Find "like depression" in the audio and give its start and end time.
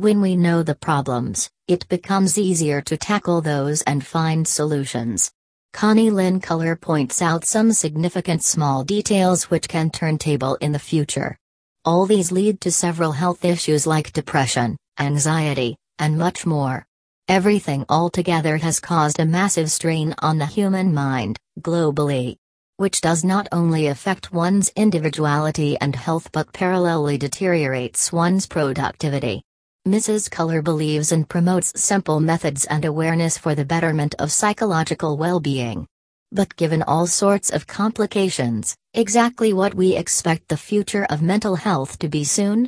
13.88-14.76